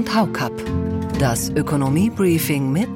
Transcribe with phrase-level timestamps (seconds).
[0.00, 0.52] und Haukapp.
[1.18, 2.88] Das Ökonomie-Briefing mit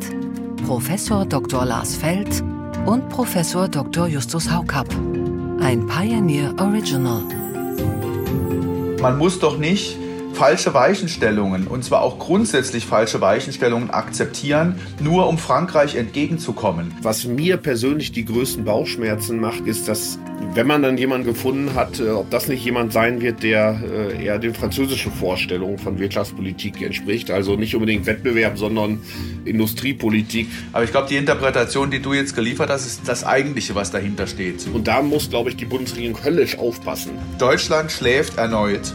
[0.67, 1.67] Professor Dr.
[1.67, 2.43] Lars Feld
[2.87, 4.07] und Professor Dr.
[4.07, 4.89] Justus Haukapp.
[5.61, 7.25] Ein Pioneer Original.
[9.03, 9.99] Man muss doch nicht
[10.33, 16.95] falsche Weichenstellungen, und zwar auch grundsätzlich falsche Weichenstellungen akzeptieren, nur um Frankreich entgegenzukommen.
[17.03, 20.19] Was mir persönlich die größten Bauchschmerzen macht, ist, dass
[20.55, 24.25] wenn man dann jemanden gefunden hat, äh, ob das nicht jemand sein wird, der äh,
[24.25, 27.31] eher den französischen Vorstellungen von Wirtschaftspolitik entspricht.
[27.31, 29.01] Also nicht unbedingt Wettbewerb, sondern
[29.45, 30.49] Industriepolitik.
[30.73, 34.27] Aber ich glaube, die Interpretation, die du jetzt geliefert hast, ist das Eigentliche, was dahinter
[34.27, 34.67] steht.
[34.73, 37.13] Und da muss, glaube ich, die Bundesregierung höllisch aufpassen.
[37.39, 38.95] Deutschland schläft erneut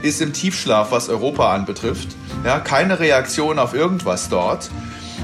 [0.00, 2.10] ist im Tiefschlaf, was Europa anbetrifft.
[2.44, 4.70] Ja, keine Reaktion auf irgendwas dort.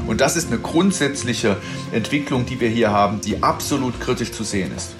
[0.08, 1.56] Und das ist eine grundsätzliche
[1.92, 4.96] Entwicklung, die wir hier haben, die absolut kritisch zu sehen ist.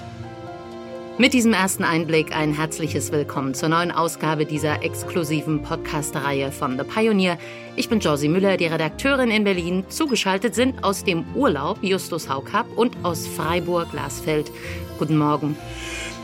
[1.17, 6.83] Mit diesem ersten Einblick ein herzliches Willkommen zur neuen Ausgabe dieser exklusiven Podcast-Reihe von The
[6.83, 7.37] Pioneer.
[7.77, 9.85] Ich bin Josie Müller, die Redakteurin in Berlin.
[9.87, 14.51] Zugeschaltet sind aus dem Urlaub Justus Haukapp und aus Freiburg Glasfeld.
[14.99, 15.55] Guten Morgen.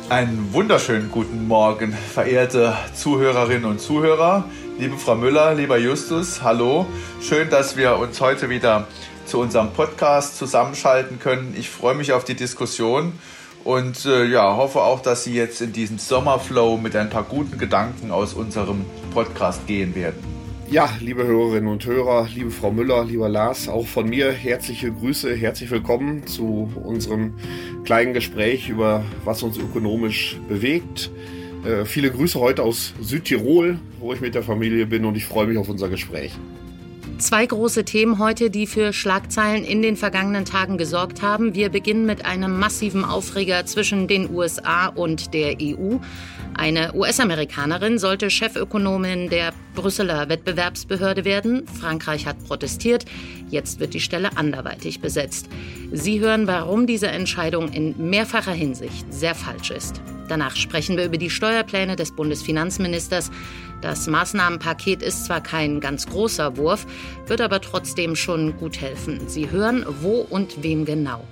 [0.10, 4.44] Einen wunderschönen guten Morgen, verehrte Zuhörerinnen und Zuhörer.
[4.78, 6.86] Liebe Frau Müller, lieber Justus, hallo.
[7.22, 8.90] Schön, dass wir uns heute wieder
[9.26, 11.56] zu unserem Podcast zusammenschalten können.
[11.58, 13.14] Ich freue mich auf die Diskussion
[13.64, 17.58] und äh, ja, hoffe auch, dass Sie jetzt in diesen Sommerflow mit ein paar guten
[17.58, 20.20] Gedanken aus unserem Podcast gehen werden.
[20.70, 25.36] Ja, liebe Hörerinnen und Hörer, liebe Frau Müller, lieber Lars, auch von mir herzliche Grüße,
[25.36, 27.34] herzlich willkommen zu unserem
[27.84, 31.12] kleinen Gespräch über was uns ökonomisch bewegt.
[31.66, 35.48] Äh, viele Grüße heute aus Südtirol, wo ich mit der Familie bin und ich freue
[35.48, 36.32] mich auf unser Gespräch.
[37.22, 41.54] Zwei große Themen heute, die für Schlagzeilen in den vergangenen Tagen gesorgt haben.
[41.54, 45.98] Wir beginnen mit einem massiven Aufreger zwischen den USA und der EU.
[46.56, 51.68] Eine US-Amerikanerin sollte Chefökonomin der Brüsseler Wettbewerbsbehörde werden.
[51.68, 53.06] Frankreich hat protestiert.
[53.52, 55.48] Jetzt wird die Stelle anderweitig besetzt.
[55.92, 60.02] Sie hören, warum diese Entscheidung in mehrfacher Hinsicht sehr falsch ist.
[60.28, 63.32] Danach sprechen wir über die Steuerpläne des Bundesfinanzministers.
[63.82, 66.86] Das Maßnahmenpaket ist zwar kein ganz großer Wurf,
[67.28, 69.28] wird aber trotzdem schon gut helfen.
[69.28, 71.24] Sie hören, wo und wem genau.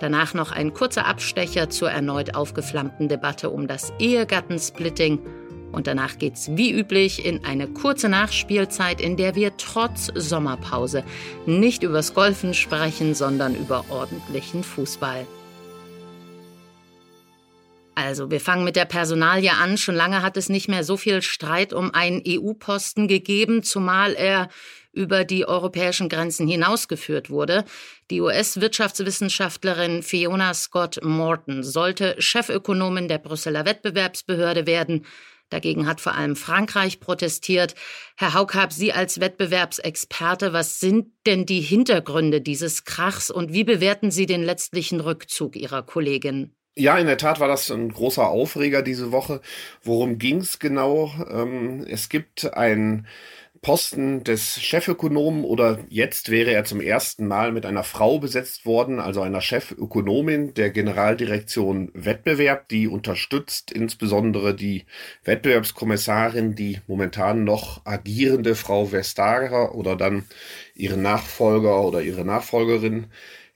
[0.00, 5.18] Danach noch ein kurzer Abstecher zur erneut aufgeflammten Debatte um das Ehegattensplitting.
[5.72, 11.02] Und danach geht's wie üblich in eine kurze Nachspielzeit, in der wir trotz Sommerpause
[11.44, 15.26] nicht übers Golfen sprechen, sondern über ordentlichen Fußball.
[17.98, 19.78] Also, wir fangen mit der Personalie an.
[19.78, 24.50] Schon lange hat es nicht mehr so viel Streit um einen EU-Posten gegeben, zumal er
[24.92, 27.64] über die europäischen Grenzen hinausgeführt wurde.
[28.10, 35.06] Die US-Wirtschaftswissenschaftlerin Fiona Scott Morton sollte Chefökonomin der Brüsseler Wettbewerbsbehörde werden.
[35.48, 37.74] Dagegen hat vor allem Frankreich protestiert.
[38.18, 44.10] Herr Haukab, Sie als Wettbewerbsexperte, was sind denn die Hintergründe dieses Krachs und wie bewerten
[44.10, 46.56] Sie den letztlichen Rückzug Ihrer Kollegin?
[46.78, 49.40] Ja, in der Tat war das ein großer Aufreger diese Woche.
[49.82, 51.10] Worum ging es genau?
[51.30, 53.06] Ähm, es gibt ein
[53.62, 59.00] Posten des Chefökonomen oder jetzt wäre er zum ersten Mal mit einer Frau besetzt worden,
[59.00, 64.84] also einer Chefökonomin der Generaldirektion Wettbewerb, die unterstützt insbesondere die
[65.24, 70.26] Wettbewerbskommissarin, die momentan noch agierende Frau Vestager oder dann
[70.74, 73.06] ihren Nachfolger oder ihre Nachfolgerin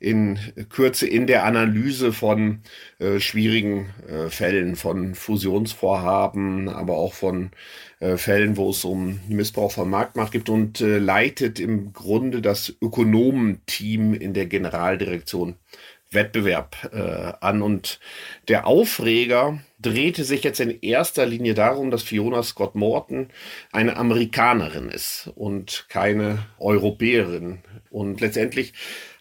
[0.00, 0.38] in
[0.70, 2.62] Kürze in der Analyse von
[2.98, 7.50] äh, schwierigen äh, Fällen, von Fusionsvorhaben, aber auch von
[8.00, 12.74] äh, Fällen, wo es um Missbrauch von Marktmacht gibt und äh, leitet im Grunde das
[12.80, 15.56] Ökonomenteam in der Generaldirektion
[16.10, 17.62] Wettbewerb äh, an.
[17.62, 18.00] Und
[18.48, 23.28] der Aufreger drehte sich jetzt in erster Linie darum, dass Fiona Scott Morton
[23.72, 27.58] eine Amerikanerin ist und keine Europäerin.
[27.90, 28.72] Und letztendlich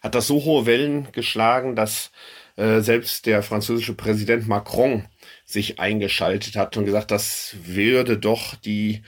[0.02, 2.10] hat das so hohe Wellen geschlagen, dass
[2.56, 5.06] äh, selbst der französische Präsident Macron
[5.52, 9.02] sich eingeschaltet hat und gesagt, das würde doch die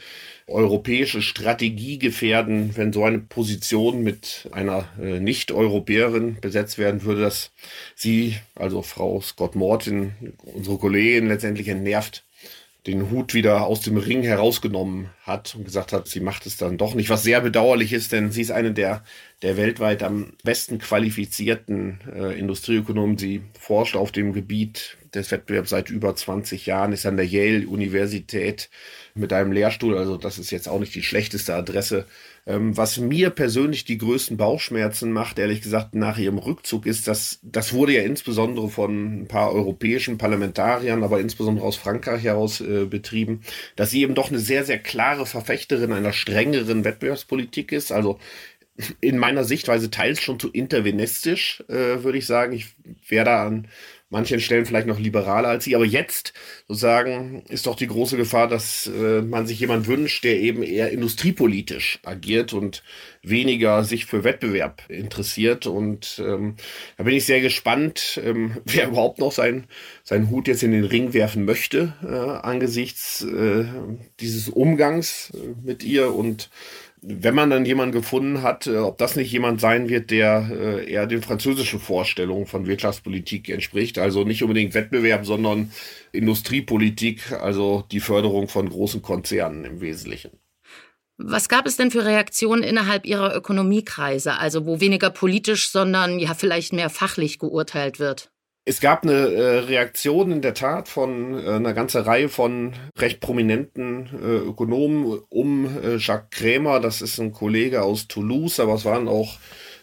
[0.47, 7.53] europäische Strategie gefährden, wenn so eine Position mit einer äh, Nicht-Europäerin besetzt werden würde, dass
[7.95, 10.13] sie, also Frau Scott Morton,
[10.45, 12.25] unsere Kollegin letztendlich entnervt,
[12.87, 16.79] den Hut wieder aus dem Ring herausgenommen hat und gesagt hat, sie macht es dann
[16.79, 19.05] doch nicht, was sehr bedauerlich ist, denn sie ist eine der,
[19.43, 23.19] der weltweit am besten qualifizierten äh, Industrieökonomen.
[23.19, 28.71] Sie forscht auf dem Gebiet des Wettbewerbs seit über 20 Jahren, ist an der Yale-Universität
[29.15, 29.97] mit einem Lehrstuhl.
[29.97, 32.07] Also das ist jetzt auch nicht die schlechteste Adresse.
[32.45, 37.39] Ähm, was mir persönlich die größten Bauchschmerzen macht, ehrlich gesagt, nach ihrem Rückzug, ist, dass
[37.43, 42.87] das wurde ja insbesondere von ein paar europäischen Parlamentariern, aber insbesondere aus Frankreich heraus äh,
[42.87, 43.43] betrieben,
[43.77, 47.93] dass sie eben doch eine sehr, sehr klare Verfechterin einer strengeren Wettbewerbspolitik ist.
[47.93, 48.19] Also
[49.01, 52.53] in meiner Sichtweise teils schon zu intervenistisch, äh, würde ich sagen.
[52.53, 52.69] Ich
[53.09, 53.69] wäre da an
[54.13, 55.75] manchen Stellen vielleicht noch liberaler als sie.
[55.75, 56.35] Aber jetzt
[56.69, 60.91] sozusagen ist doch die große Gefahr, dass äh, man sich jemand wünscht, der eben eher
[60.91, 62.85] industriepolitisch agiert und
[63.23, 65.67] weniger sich für Wettbewerb interessiert.
[65.67, 66.57] Und ähm,
[66.99, 69.65] da bin ich sehr gespannt, ähm, wer überhaupt noch sein,
[70.05, 73.65] seinen Hut jetzt in den Ring werfen möchte äh, angesichts äh,
[74.21, 76.51] dieses Umgangs äh, mit ihr und
[77.03, 80.91] wenn man dann jemanden gefunden hat, äh, ob das nicht jemand sein wird, der äh,
[80.91, 83.99] eher den französischen Vorstellungen von Wirtschaftspolitik entspricht.
[83.99, 85.73] Also nicht unbedingt Wettbewerb, sondern
[86.13, 90.31] Industriepolitik, also die Förderung von großen Konzernen im Wesentlichen.
[91.19, 96.35] Was gab es denn für Reaktionen innerhalb Ihrer Ökonomiekreise, also wo weniger politisch, sondern ja
[96.35, 98.32] vielleicht mehr fachlich geurteilt wird?
[98.65, 103.19] Es gab eine äh, Reaktion in der Tat von äh, einer ganzen Reihe von recht
[103.19, 106.79] prominenten äh, Ökonomen um äh, Jacques Krämer.
[106.79, 109.39] Das ist ein Kollege aus Toulouse, aber es waren auch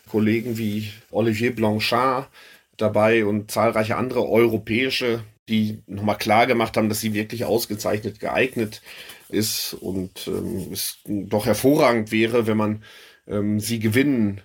[0.09, 2.29] Kollegen wie Olivier Blanchard
[2.77, 8.81] dabei und zahlreiche andere europäische, die nochmal klar gemacht haben, dass sie wirklich ausgezeichnet geeignet
[9.27, 12.83] ist und ähm, es doch hervorragend wäre, wenn man
[13.27, 14.41] ähm, sie gewinnen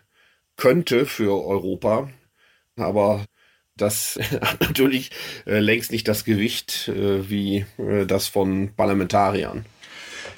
[0.57, 2.11] könnte für Europa.
[2.77, 3.25] Aber
[3.77, 5.11] das hat natürlich
[5.47, 9.65] äh, längst nicht das Gewicht äh, wie äh, das von Parlamentariern.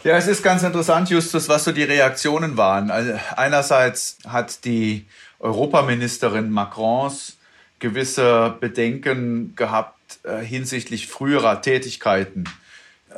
[0.04, 2.90] Ja, es ist ganz interessant, Justus, was so die Reaktionen waren.
[2.90, 5.06] Also einerseits hat die
[5.40, 7.38] Europaministerin Macrons
[7.78, 12.44] gewisse Bedenken gehabt äh, hinsichtlich früherer Tätigkeiten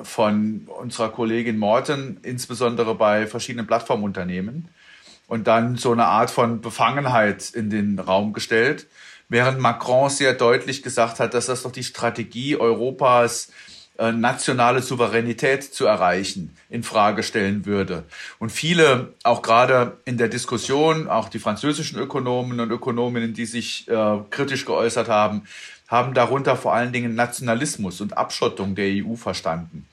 [0.03, 4.69] von unserer Kollegin Morten, insbesondere bei verschiedenen Plattformunternehmen.
[5.27, 8.87] Und dann so eine Art von Befangenheit in den Raum gestellt
[9.29, 13.51] während Macron sehr deutlich gesagt hat, dass das doch die Strategie Europas
[13.99, 18.05] äh, nationale Souveränität zu erreichen, in Frage stellen würde.
[18.39, 23.89] Und viele, auch gerade in der Diskussion, auch die französischen Ökonomen und Ökonominnen, die sich
[23.89, 25.43] äh, kritisch geäußert haben,
[25.89, 29.87] haben darunter vor allen Dingen Nationalismus und Abschottung der EU verstanden.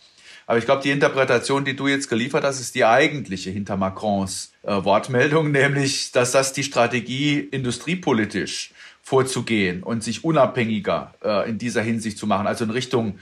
[0.46, 4.52] Aber ich glaube, die Interpretation, die du jetzt geliefert hast, ist die eigentliche hinter Macrons
[4.62, 8.72] äh, Wortmeldung, nämlich, dass das die Strategie industriepolitisch
[9.06, 13.20] vorzugehen und sich unabhängiger äh, in dieser Hinsicht zu machen, also in Richtung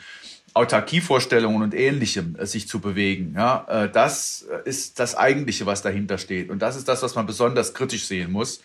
[0.53, 3.33] Autarkievorstellungen und Ähnlichem äh, sich zu bewegen.
[3.35, 6.49] Ja, äh, das ist das Eigentliche, was dahinter steht.
[6.49, 8.61] Und das ist das, was man besonders kritisch sehen muss.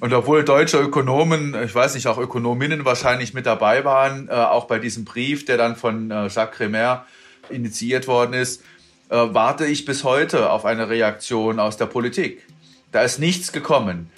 [0.00, 4.64] Und obwohl deutsche Ökonomen, ich weiß nicht, auch Ökonominnen wahrscheinlich mit dabei waren, äh, auch
[4.64, 7.04] bei diesem Brief, der dann von äh, Jacques Cremer
[7.50, 8.62] initiiert worden ist,
[9.10, 12.42] äh, warte ich bis heute auf eine Reaktion aus der Politik.
[12.90, 14.08] Da ist nichts gekommen.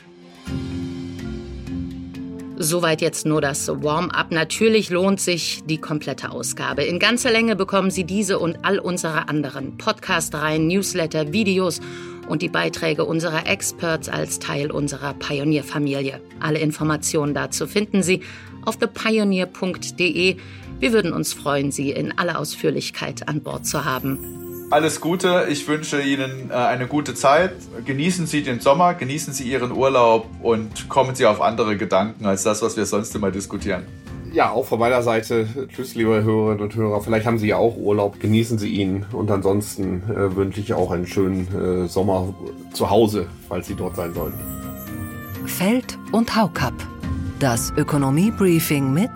[2.63, 4.33] Soweit jetzt nur das Warm-up.
[4.33, 6.83] Natürlich lohnt sich die komplette Ausgabe.
[6.85, 11.81] In ganzer Länge bekommen Sie diese und all unsere anderen Podcast-Reihen, Newsletter, Videos
[12.29, 16.21] und die Beiträge unserer Experts als Teil unserer Pioneer-Familie.
[16.39, 18.21] Alle Informationen dazu finden Sie
[18.67, 20.37] auf thepioneer.de.
[20.81, 25.47] Wir würden uns freuen, Sie in aller Ausführlichkeit an Bord zu haben alles Gute.
[25.51, 27.53] Ich wünsche Ihnen äh, eine gute Zeit.
[27.85, 32.45] Genießen Sie den Sommer, genießen Sie Ihren Urlaub und kommen Sie auf andere Gedanken als
[32.45, 33.85] das, was wir sonst immer diskutieren.
[34.33, 35.49] Ja, auch von meiner Seite.
[35.75, 37.01] Tschüss, liebe Hörerinnen und Hörer.
[37.01, 38.21] Vielleicht haben Sie ja auch Urlaub.
[38.21, 39.05] Genießen Sie ihn.
[39.13, 41.49] Und ansonsten äh, wünsche ich auch einen schönen
[41.85, 42.33] äh, Sommer
[42.73, 44.35] zu Hause, falls Sie dort sein sollen.
[45.47, 46.75] Feld und Haukapp.
[47.41, 49.11] Das Ökonomie-Briefing mit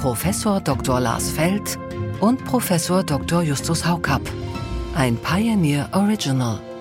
[0.00, 1.00] Professor Dr.
[1.00, 1.76] Lars Feld
[2.20, 3.42] und Professor Dr.
[3.42, 4.22] Justus Haukapp.
[4.94, 6.71] Ein Pioneer Original.